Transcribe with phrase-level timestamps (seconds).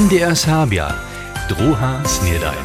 [0.00, 0.94] MDR Serbia,
[1.48, 2.64] druha snedajn.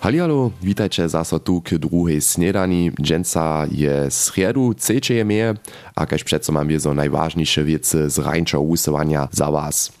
[0.00, 2.92] Halialo, witajcie zaso tu k druhej snedani.
[3.02, 5.54] Dżęca je sredu, trzecie meje,
[5.96, 9.92] a kaž přeco mam wiezo najważniejsze wiece z rańczo usuwania za was.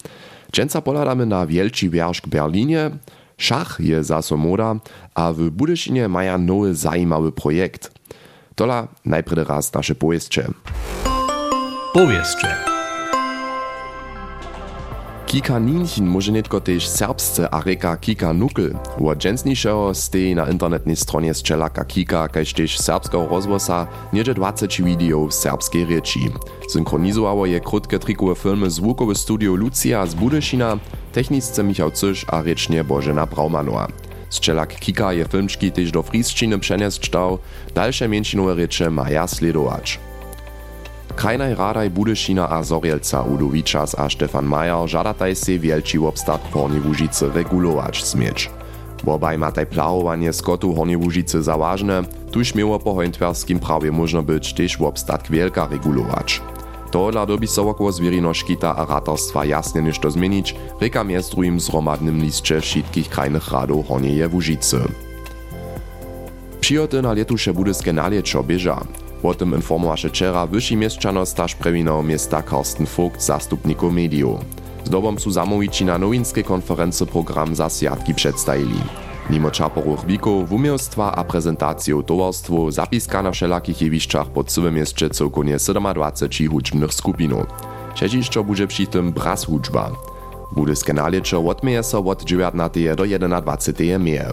[0.52, 2.90] Dżęca poladamy na wielci wiersz k Berlinie,
[3.36, 4.76] Szach je zaso moda,
[5.14, 7.90] a w Budyszynie maja nowy zajimawy projekt.
[8.54, 10.46] Tola najpredy raz nasze powieście.
[11.92, 12.69] Powieście.
[15.30, 18.74] Kika Ninchen może netko też serbsce a reka Kika Nukel.
[18.98, 25.26] Wo dżęsniszego stej na internetnej stronie strzelaka Kika, kaž też serbskiego rozwosa niedzie 20 video
[25.26, 26.18] w serbskiej rzeczy.
[26.68, 30.78] Synchronizowało je krótkie trikowe filmy zvukowe studio Lucia z Budyszina,
[31.12, 33.88] techniczce Michał Cysz a rycznie Bożena Braumanowa.
[34.30, 37.38] Strzelak Kika je filmczki też do friszczyny przenieść dał,
[37.74, 40.09] dalsze mięcinowe rzeczy maja sledować.
[41.20, 46.80] Krajnaj radaj Budyšina a Zorielca Udo Wičas a Stefan Majer žadataj se wielci obstat Horni
[46.80, 48.50] Łužice regulować smieć.
[49.04, 54.54] Wobaj mataj plawowanie skotu Horni Łužice za ważne, tuż miało po hońtwerskim prawie można być
[54.54, 56.40] też obstatk wielka regulować.
[56.90, 62.22] To dla dobi so około zwierinoszkita a ratarstwa jasnie niż to zmienić, reka miestruim zromadnym
[62.22, 64.78] liście wszystkich krajnych radów Hornieje Łužice.
[66.60, 68.80] Přijoty na letuše budyskie nalieczo bieża.
[69.22, 74.40] O tym informowaše wczera wyższy mieszczano staż prewinał miasta Karsten Vogt, zastupniku mediów.
[74.84, 78.80] Z dobą su zamowici na nowinskiej konferencji program za świadki przedstawili.
[79.30, 85.56] Mimo czaporów wików, umiejstwa a prezentacją towarstwu zapiska na wszelakich jewiszczach po całym mieście całkonie
[85.94, 87.46] 27 hudźbnych skupinów.
[87.94, 89.90] Szedziszczo będzie przy tym bras hudźba.
[90.52, 93.04] Budyskie nalicze odmieje so od 19 do
[93.40, 94.32] 21 meje.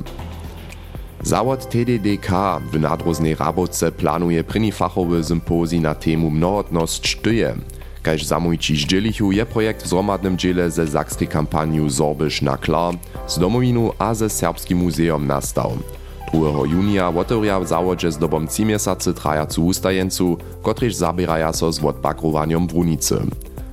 [1.27, 7.55] Zawod TDDK w nadroznej Rabowce planuje pryni fachowy sympozji na temu mnohotność sztyje.
[8.03, 12.95] Kaž zamójci zdzielichu je projekt w zromadnym dziele ze zakskiej kampaniu Zorbysz na klar
[13.27, 15.71] z domowinu a ze Serbskim muzeum nastał.
[16.33, 16.65] 2.
[16.65, 22.67] junia otewria w zawodźe z dobom 3 miesięcy trajacu ustajencu, kotryż zabieraja so z odbakrowaniem
[22.67, 23.19] w Runicy.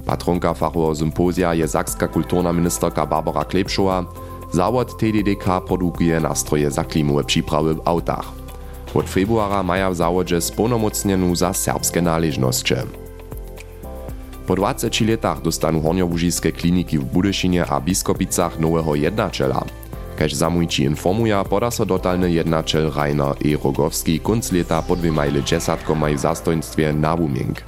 [0.07, 4.05] Patronka fachowego sympozja je zakska kulturna ministerka Barbara Klepszowa,
[4.55, 8.33] Zawod TDDK produkuje nastroje za klimowe przyprawy w autach.
[8.95, 12.75] Od februara maja w zawodźe sponomocnienu za serbskie należności.
[14.47, 19.65] Po 20 latach dostanu horniołużiskie kliniki w Budyszynie a Biskopicach nowego jednaczela.
[20.17, 23.57] Kaž zamójci informuje, poda so dotalny jednaczel Rainer E.
[23.65, 27.59] Rogowski kunc leta po dwie majle dziesiątkomaj w zastojnictwie na Wuming.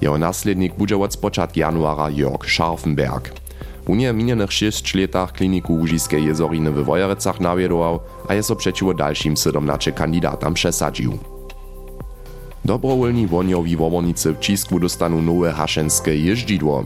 [0.00, 3.47] Jeho naslednik będzie od spoczatku januara Jörg Scharfenberg.
[3.88, 9.36] Unie minionych 6 latach kliniku Łužiskiej jezoriny w Wojerecach nawiedował, a je so przeciwo dalszym
[9.36, 11.18] 17 kandidatom przesadził.
[12.64, 16.84] Dobrowolni woniowi wobornicy w Cisku dostanu nowe haszenskie jeździdło.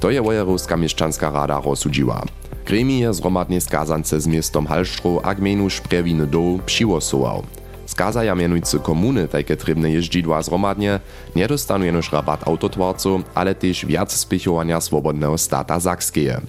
[0.00, 2.22] To je Wojerowska mieszczanska rada rozsudziła.
[2.66, 7.42] Gremie zromadnie skazance z miastom Halštro a gmenu Šprewiny Dół přiwosował.
[7.92, 11.00] Skazaja mianujcy komuny takie trybne jeździdła zromadnie
[11.36, 16.40] nie dostanu jenoż rabat autotwarców, ale też wiac spichowania swobodnego stata Sakskeje.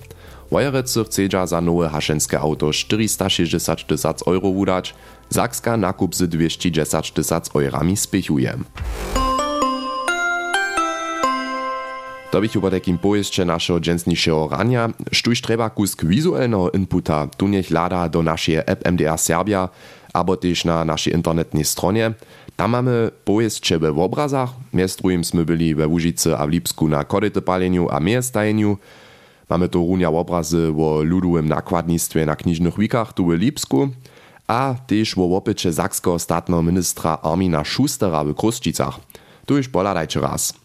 [0.52, 4.96] Wojerecy chcedza za nowe haszenskie auto 460 tysac euro wudać,
[5.30, 8.58] Sakska nakup z 210 tysac eurami spichuje.
[12.32, 17.72] To bych po takim pojeździe naszego dżęsniejszego rania, sztuś treba kusk wizualnego inputa, tu niech
[17.72, 19.70] lada do naszej app MDR Serbia,
[20.14, 22.14] albo też na naszej internetnej stronie.
[22.56, 27.90] Tam mamy pojeździe w obrazach, miestrujem sme byli we Łužicy a w Lipsku na korytopaleniu
[27.90, 28.78] a miestajeniu.
[29.50, 33.90] Mamy tu runia obrazy o ludowym nakładnictwie na kniżnych wikach tu w Lipsku,
[34.48, 39.00] a też o opycie zakskiego statnego ministra Armina Schustera w Kruszczycach.
[39.46, 40.63] Tu już poladajcie raz.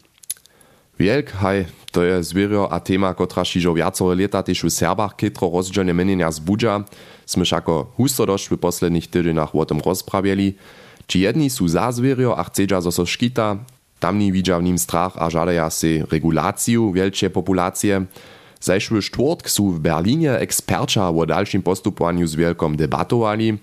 [0.98, 5.46] Wielk, haj, to je zwierio a tema, kotra šižo viacore leta tež v Serbach kytro
[5.46, 6.82] rozdzielne menenia zbudža,
[7.22, 10.58] sme šako husto došli v posledných týdžinách o tom rozprawieli,
[11.06, 13.62] či jedni sú za zwierio a chcedža zo so škita,
[14.02, 18.10] tamni vidža v ním strach a žadaja si reguláciu wielčie populácie,
[18.58, 23.54] Zajšły štvrtk sú v Berlíne experča o dalším postupowaniu z wielkom debatovali,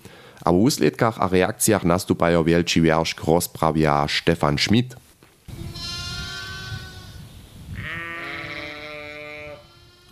[0.45, 4.95] a v úsledkach a reakciách nastupajo wielči wiersz rozprawia Stefan Schmidt.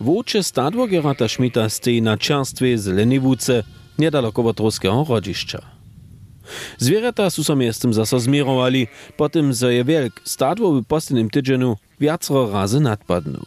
[0.04, 3.62] Wóče stadło Gerata Schmidta stoi na czerstwie Zeleniwuce,
[3.98, 5.62] niedaleko od ruskiego rodziszcza.
[6.78, 8.86] Zwierzęta su so miestem zaso zmierowali,
[9.16, 13.42] potem zo je wielk stadło w postynnym tydzieniu wiacro razy nadpadnął.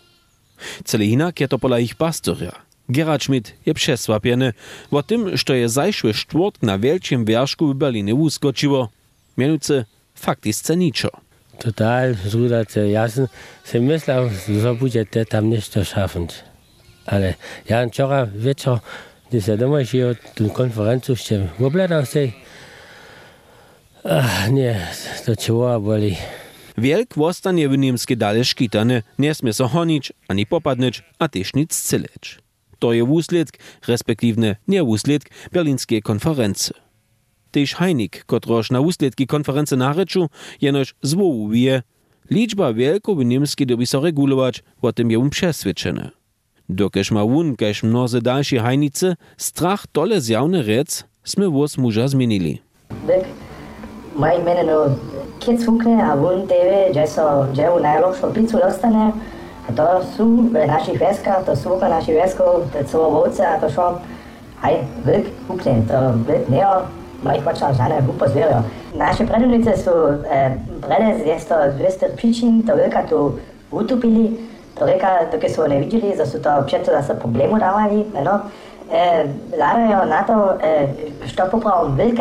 [0.85, 2.51] Cele inak je to ich pastorja.
[2.89, 4.53] Gerard Schmidt je przesłapiony
[4.91, 5.67] o tym, że je
[6.13, 8.89] czwartk na wielkim wierzchu w Berlinie uskoczyło,
[9.37, 11.26] mianowicie faktycznie niczo.
[11.59, 12.15] Total.
[12.91, 13.27] Ja sam,
[13.63, 14.29] sam myślał,
[14.61, 16.27] że będzie te tam nešto schaffen.
[17.05, 17.33] Ale
[17.69, 18.79] ja wczoraj wieczór,
[19.29, 22.31] gdy się doma się tę konferencję jeszcze obladał się,
[24.09, 24.87] Ach, nie,
[25.25, 26.15] to człowiek boli.
[26.77, 31.73] Wielk wostanie w niemskie dalej szkitane, nie smie so honić, ani popadnić, a też nic
[31.75, 32.39] zcyleć.
[32.79, 33.57] To je wusledk,
[33.87, 36.86] respektywne nie wusledk berlinskiej konferencji.
[37.51, 40.27] Tež Heinik, kotrož na wusledki konference nareču,
[40.61, 41.81] jenož zwołuje,
[42.29, 46.11] liczba wielko w niemskiej dobi so regulować, o tym je um przesvedčene.
[46.69, 52.59] Dokež ma wun, kež mnoze další hajnice, strach dole zjavne rec, sme vos muža zmenili.
[53.07, 53.23] Byk,
[54.19, 54.91] maj mene no
[55.39, 59.15] kiec hukne a wun tewe, že so, že u najlepšou pizzu dostane,
[59.67, 63.55] a to sú v našich veskách, to sú v našich veskov, to sú ovce a
[63.63, 64.03] to šo,
[64.59, 66.83] haj, byk hukne, to byk neo,
[67.23, 68.61] mojih podčančane pač glupo zvejo.
[68.95, 73.33] Naše pradavnice su e, eh, predezvjesto dvjesto pričin tolika tu
[73.71, 74.47] utopili,
[74.79, 78.39] tolika dok su ne vidjeli, da su to općenito da se problemu davali, no,
[78.91, 79.25] eh, e,
[79.59, 80.87] larajo na to, eh, e,
[81.27, 82.15] što popravom vil,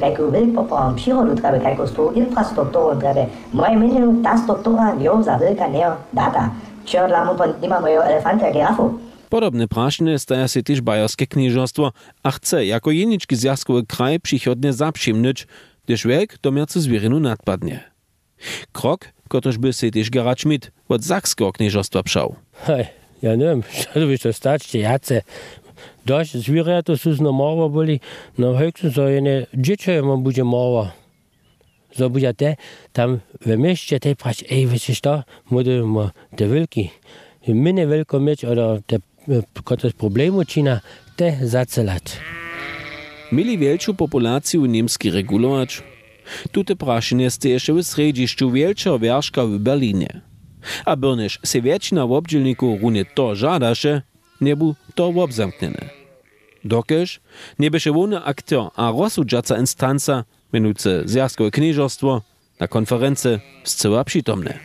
[0.00, 3.24] kako vil popravom prirodu treba, kako sto infrastrukturu treba.
[3.52, 6.48] Moje mnenje, ta struktura njo za velika ne data.
[6.84, 8.90] Če odlamo, nimamo jo elefanta, girafu.
[9.30, 11.92] Podobne prašne staja się też bajerskie knieżostwo,
[12.22, 15.46] a chce jako jeniczki zjazkowy kraj przychodnie zaprzymnyć,
[15.84, 17.90] gdyż wiek do miercu zwierynu nadpadnie.
[18.72, 22.34] Krok, kotryż by się też Gerard Schmidt od zakskiego knieżostwa przał.
[22.52, 22.86] Hej,
[23.22, 23.62] ja nie wiem,
[23.94, 25.22] co by to stać, jace.
[26.06, 28.00] Dość zwierzę to są na morwa byli,
[28.38, 30.92] no höchstens so eine dziecię man będzie morwa.
[31.96, 32.56] So będzie te,
[32.92, 36.90] tam w mieście te prać, ej, wiesz to, młody ma te wielki.
[37.48, 38.98] Minne wielko mieć, oder te
[39.64, 40.80] kot problemu čina,
[41.16, 42.02] te zacelać.
[43.32, 45.82] Mieli wielczą populację niemski regulować.
[46.52, 50.20] Tute prašenje ste jeszcze w središću wielczego wierzka w Berlinie.
[50.84, 54.02] A byrnyż se wieczna w obdzielniku runie to żadaše,
[54.40, 55.90] nie był to obzamkniene.
[56.64, 57.20] Dokeż
[57.58, 62.22] nie byše wony aktor a rozsudżaca instanca, mianujce Zjazkowe Knieżostwo,
[62.60, 64.58] na konferencie zcela przytomne.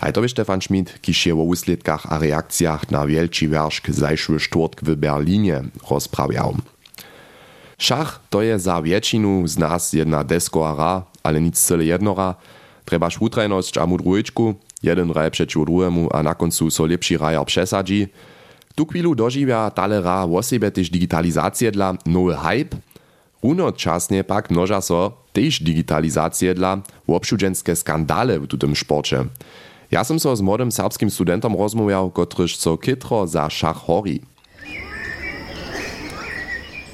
[0.00, 4.80] Hej to Stefan Schmid, kiž je o úsledkach a reakciách na wielči wierszk zajšły štvrtk
[4.80, 6.56] w Berlinie rozprawiał.
[7.76, 10.94] Szach to je za většinu z nas jedna desková hra,
[11.24, 12.40] ale nic celé jednora.
[12.88, 18.08] Trebaš wutrajnosť a mudruječku, jeden raj przeciw druhému a na koncu so lepší rajar přesadzi.
[18.72, 22.76] Tu chvíľu doživia tale ra o sebe tež digitalizácie dla nowy hype.
[23.44, 29.28] Runočasne pak množa so tež digitalizácie dla obšudženské skandále v tutem šporče.
[29.90, 34.20] Ja som so s młodym serbskim studentom rozmawiał, kotryż co kytro za szach hori.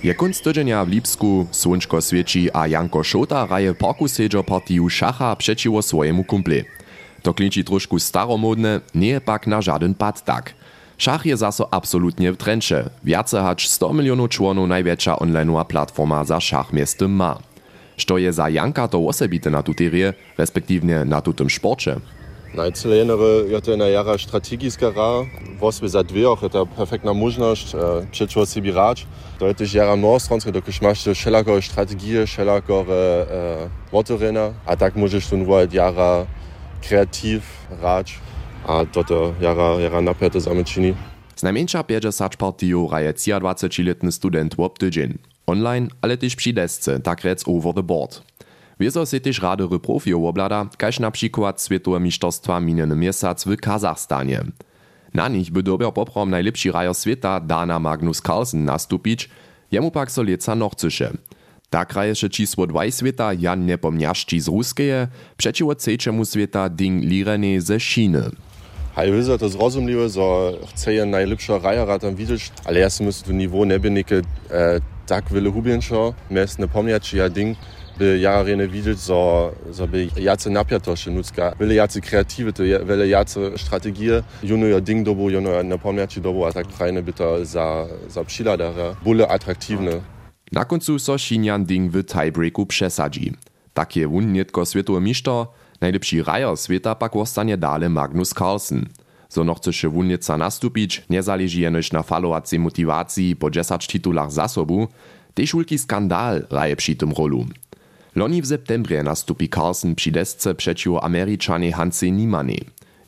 [0.03, 0.45] Je kunst
[0.87, 6.65] w Lipsku, słonczko świeci, a Janko Szota raje parku sedżo partiju szacha przeciwo swojemu kumple.
[7.23, 10.55] To klinči trošku staromodne, nie pak na żaden pad tak.
[10.99, 12.91] Szach je zaso absolutnie w trencze.
[13.05, 17.39] Wiace hacz 100 milionów członów największa online'owa platforma za szach miestem ma.
[17.97, 21.97] Što je za Janka to osobite na tuterie, respektywnie na tutem sporcie?
[22.57, 25.29] Najceljenere je to jedna jara strategijska hra,
[25.61, 27.81] vosve za dveh je to perfektna možnost, uh,
[28.11, 29.05] přečo si bi rač.
[29.39, 35.29] To je tež jara mnohostranska, dokud máš všelakore strategije, všelakore uh, motorina a tak môžeš
[35.29, 36.25] tu vojať jara
[36.81, 37.45] kreatív
[37.85, 38.17] rač
[38.65, 40.97] a toto jara, jara napäte zamečiny.
[41.37, 45.21] Znajmniejsza 50 partiju raje 23-letny student w obtydzień.
[45.47, 48.25] Online, ale też przy desce, tak rec over the board.
[48.81, 54.45] Wieso se też radory profio oblada, kaž na przykład Światowe Mistrzostwa miniony miesiąc w Kazachstanie.
[55.15, 59.29] Na nich by dobiał poprom najlepszy rajer świata Dana Magnus Carlsen nastupić,
[59.73, 61.13] jemu pak so lieca nochcysze.
[61.71, 67.81] Tak raješe čísło 2 świata Jan Nepomniašči z Ruskeje, przeciwo trzeciemu świata Ding Lirene ze
[67.81, 68.31] Chiny.
[68.97, 73.27] Hej, wiedzę, to zrozumliwe, że chce je najlepsza rajera tam widzieć, ale ja si myślę,
[73.27, 77.59] że niveau nie by e, tak wiele hubiensza, miast nie pomniać, ja Ding
[77.99, 83.25] by jararene widzieć, że, że by jacy napiętości ludzka, wiele jacy kreatywy, to wiele
[83.57, 87.45] strategie, juno ja Ding dobu, juno ja nie pomniać dobu, a tak fajne by to
[87.45, 90.01] za, za przyladara, byle atraktivne.
[90.53, 93.33] Na końcu so Xinyan Ding w tiebreaku przesadzi.
[93.75, 95.31] Tak je wun nietko światowy mistrz,
[95.81, 98.87] najlepszy rajer świata pak ostanie dale Magnus Carlsen.
[99.29, 104.33] So noch chce wun nieca nastupić, nie zależy jenoś na falowacej motywacji po 10 titulach
[104.33, 104.89] zasobu,
[105.35, 107.13] też wielki skandal raje przy tym.
[108.17, 112.61] Loni w septembrze nastupi Carlsen przy desce przeciw Ameryczanie Hanse Niemanie.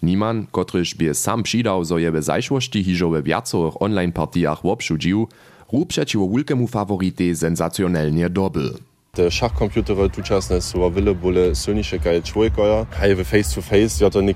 [0.02, 5.28] Niemann, kotryż by sam przydał, zo je w zajszłości hiżo we wiacowych online partijach obszudził,
[5.72, 8.70] ru przeciw wielkiemu faworyte sensationelnie dobył.
[9.12, 12.86] Te szachkomputery tučasne są o wiele bole silniejsze kaj człowieka.
[12.90, 14.34] Hej, face to face, ja to nie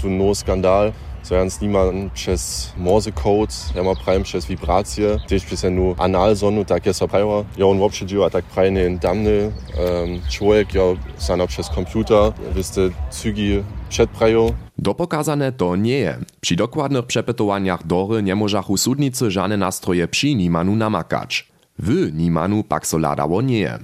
[0.00, 0.92] tu no skandal.
[1.22, 6.36] So Jans niemand przez Morse Code, ja ma prajem przez wibracje, też przez nu anal
[6.36, 7.44] sonu, tak jest opajwa.
[7.56, 10.82] Ja on woprzy dziła tak prajny damny um, człowiek, ja
[11.16, 14.52] sana przez komputer, wyste cygi przedprają.
[14.78, 16.18] Dopokazane to nie je.
[16.40, 21.48] Przy dokładnych przepytowaniach dory nie możachu sudnicy żadne nastroje przy nimanu namakać.
[21.78, 23.78] W nimanu pak so ladało nie je.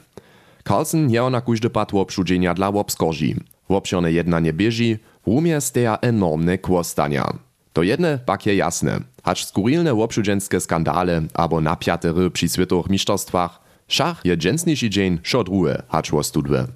[0.68, 3.36] Carlsen je na każdy pat obszudzenia dla obskorzi.
[3.68, 7.24] Wobszerne jednanie bieži, rumie steja enormne kłostania.
[7.72, 14.24] To jedne pak je jasne, hacz skurilne obszudzenske skandale abo napiatery przy światowych mistrzostwach, szach
[14.24, 16.66] je dżensniejszy dzień szo druhe, hacz wostudwe.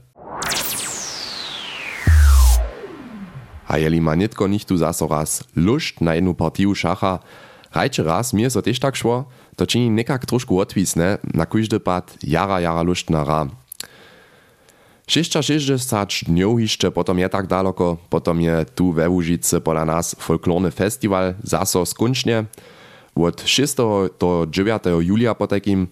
[3.68, 5.44] A jeli ma nitko nicht tu zaso raz
[6.00, 7.18] na jednu partiju szacha,
[7.74, 9.24] rajče raz mir so też tak szło,
[9.56, 13.46] to czyni nekak troszkę odwisne, na każdy pad jara jara lustnara.
[13.46, 13.61] 660
[15.12, 21.34] dňov jeszcze potom je tak daleko, potom je tu we Łužice pola nas folklorny festiwal
[21.44, 22.48] zaso skončne.
[23.14, 23.76] Od 6.
[24.16, 25.04] do 9.
[25.04, 25.88] julia potekim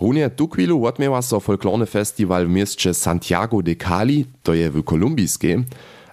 [0.00, 4.82] Runie tu chwilu odmiewa so folklorny festiwal w mieście Santiago de Cali, to je w
[4.82, 5.64] Kolumbijskiej,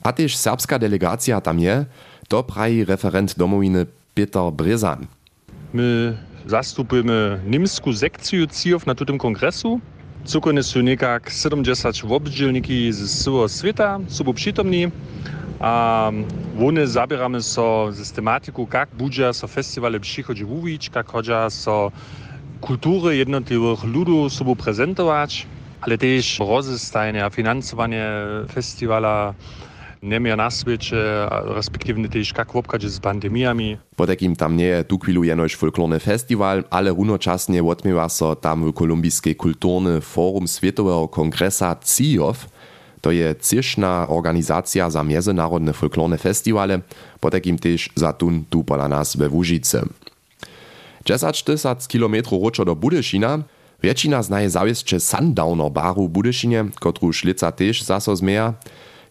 [0.03, 1.85] a też serbska delegacja tam je,
[2.27, 5.07] to praji referent domowiny Peter Brezan.
[5.73, 9.79] My zastupujemy niemską sekcję CIOW na tym kongresu.
[10.27, 14.87] Cukony są nekak 70 obdzielniki z całego świata, są przytomni.
[15.59, 16.11] A
[16.67, 21.91] one zabieramy so systematiku, jak będzie so festiwale przychodzi mówić, jak chodzi so
[22.61, 25.47] kultury jednotliwych ludów sobą prezentować,
[25.81, 28.05] ale też rozestajenie finansowanie
[28.51, 29.33] festiwala
[30.03, 30.97] nie na świecie,
[31.29, 33.77] respektywnie też jak w z pandemiami.
[33.95, 38.71] Po takim tam nie je tu chwilu jenoś folklorny festiwal, ale runočasnie odmiewa so tam
[38.71, 42.49] w Kolumbijskiej kulturny forum Światowego Kongresa CIOF,
[43.01, 46.79] to je cieszna organizacja za międzynarodne folklorne festiwale,
[47.19, 49.85] po takim też za tun tu pola nas we Łužice.
[51.05, 53.39] 10 tysac kilometrów roczo do Budyszina,
[53.83, 58.15] Většina znaje zawieszcze Sundowner baru Budyszynie, kotru šlica też zaso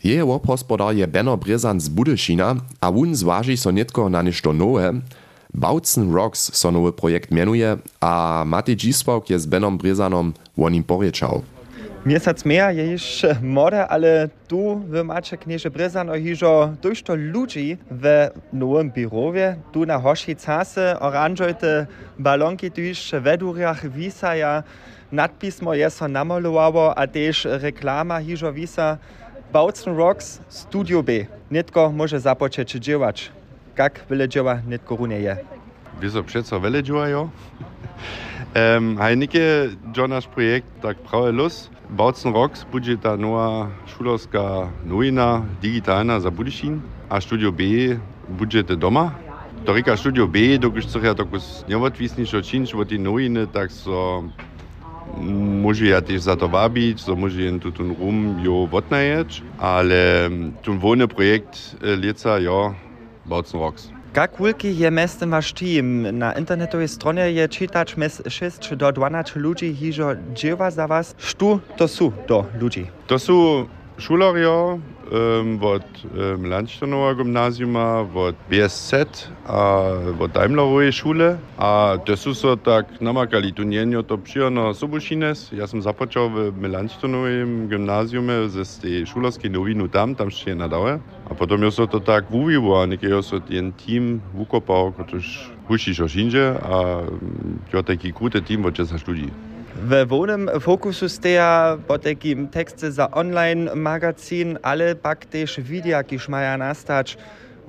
[0.05, 4.93] Jeje obhospodar je Benno Brezan z Budyšina a wun zwaži so netko na nešto nowe.
[5.55, 10.85] Bautzen Rocks so nowy projekt mianuje a Matej Dzisław je z Benom Brezanom o nim.
[12.07, 18.29] Miesiąc mehr je już moda, ale tu w macie knieże Brezan ohiżo dużo ludzi w
[18.53, 19.57] nowym biurowie.
[19.73, 21.87] Tu na hoši casy oranżojte
[22.19, 24.63] balonki tu już w weduriach wisaja.
[25.13, 28.99] Nadpismo je namalowało, a też reklama hiżo wisa.
[29.57, 31.13] Bautzen Rocks Studio B.
[31.51, 33.33] Nitko może započeć działać.
[33.79, 35.37] Jak wiele działa, nitko runie je.
[36.01, 37.29] Wieso przeco wiele działają?
[38.77, 39.39] um, Heinike,
[39.97, 41.71] jo nasz projekt tak prawie los.
[41.91, 47.65] Bautzen Rocks będzie ta nowa szulowska nowina digitalna za Budyszin, a Studio B
[48.29, 49.11] będzie te doma.
[49.65, 54.23] Torika Studio B, dokąd chcę ja takus nieodwisniejsze czynsz od tej nowiny, tak so
[55.63, 60.31] Może ja też za to wabić, so może jen tu ten rum jo odnajeć, ale
[60.65, 62.75] ten wolny projekt leca, ja,
[63.27, 63.91] Bautzen Rocks.
[64.17, 66.19] Jak wielki je miestem wasz team?
[66.19, 67.97] Na internetowej stronie je czytać
[68.29, 70.89] 6 do 12 ludzi, hiżo dziewa za.
[71.19, 72.87] Sztu to są do ludzi?
[73.07, 73.19] To
[73.99, 78.95] šulerjo um, od um, Landštenova gimnazijuma, od BSZ
[79.47, 81.37] a od Daimlerove šule.
[81.59, 85.53] A to su so tak namakali tu njenjo to przyjeno Sobušines.
[85.53, 90.99] Ja sam započal v Landštenovem gimnazijume z te šulerske novinu tam, tam še nadalje.
[91.31, 95.15] A potom jo so to tak vuvivo, a nekaj jo so ten team vukopal, kot
[95.15, 97.03] už hušiš ošinže, a
[97.73, 99.46] jo taki krute team, od česa študij.
[99.83, 106.29] W wonym fokusu steja po takim teksty za online magazyn, ale pak też wideo, kiż
[106.29, 107.19] maja nastać,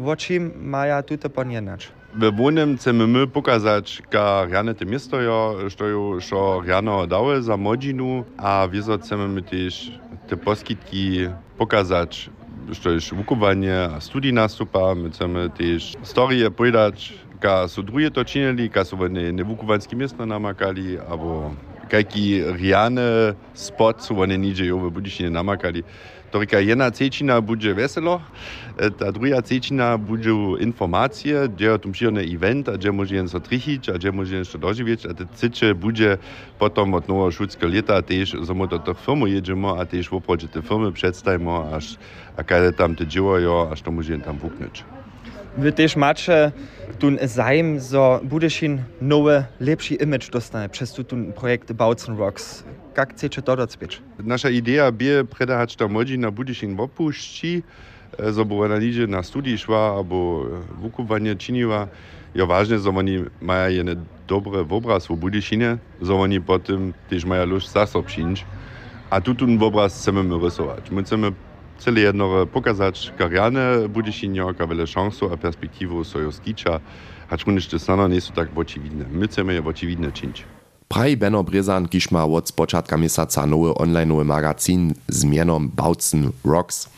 [0.05, 1.91] o czym maja tutaj ponienać.
[2.15, 5.17] W wonym chcemy my pokazać, ka rane te miasto
[6.19, 9.91] što rano dały za modzinu, a wieso chcemy my też
[10.27, 12.29] te poskitki pokazać,
[12.73, 18.25] što jest wukowanie a studii nastupa, my chcemy też storie powiedzieć, ka są drugie to
[18.25, 18.83] czynili, ka
[19.45, 21.51] wukowanskie miasto namakali, albo
[21.88, 25.84] kajki riane spot su one niđe i ove budišnje namakali.
[26.32, 28.22] Torika jedna cečina bude veselo,
[29.00, 30.29] ta druga cečina bude
[30.60, 33.38] informacije, gdje je tom širne event, a gdje može jen so
[33.88, 34.44] a gdje može
[35.10, 36.17] a te ciče bude
[36.60, 40.62] potom od novo šutske leta tež samo do tih firmu jeđemo, a tež voprođe te
[40.62, 41.96] firmy predstavimo, až
[42.36, 44.84] a kada tam te dživajo, a što može tam vukneć.
[45.57, 46.51] Wy też macie
[46.99, 52.63] tun zajem, so Budyszin nowe, lepszy image dostanie przez ten projekt Bautzen Rocks.
[52.97, 54.01] jak chcecie to docpieć?
[54.19, 57.63] Nasza idea bie predahać ta młodzi na budyszin opuści,
[58.29, 60.45] zobo ona lidzie na studii szła, albo
[60.81, 61.87] wukuwanie czyniła.
[62.35, 67.45] Ja ważne, że oni mają jeden dobry obraz w budyšinie, że oni potem też mają
[67.45, 68.45] luz zasobczyć.
[69.09, 70.91] A tu ten obraz chcemy rysować.
[70.91, 71.31] My chcemy
[71.79, 76.79] cele jedno pokazać kariane budyšinie, jaka wiele szansów a perspektywu sojo skicza,
[77.29, 79.05] acz my jeszcze stano nie są tak oczywidne.
[79.12, 80.43] My chcemy je oczywidne czynić.
[80.88, 86.89] Praj Benno Brezan, kiż ma od spočatka miesiąca nowy online magazyn z mianem Bautzen Rocks.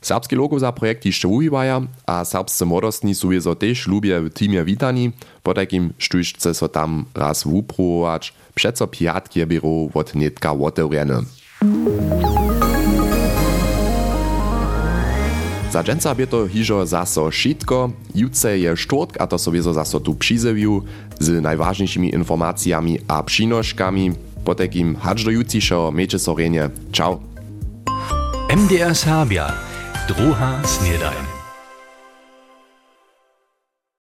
[0.00, 4.64] Serbski logo za projekt jeszcze używają, a serbscy młodostni są jezo też lubię w teamie
[4.64, 5.12] witani,
[5.42, 11.22] po takim sztućce so tam raz wuprować, przeco piatki biuro od netka otewrene.
[15.72, 20.14] Za dżęca bie to hižo zaso šitko, jutce je štvrtk a to sobie zaso tu
[20.14, 20.82] přizewiu
[21.18, 24.12] z najważniejszymi informacjami a przynoszkami.
[24.44, 26.36] Po takim hadż do jutcišo, miejcie so
[26.92, 27.20] Ciao.
[28.56, 29.52] MDR Serbia,
[30.08, 31.31] druha snedajn.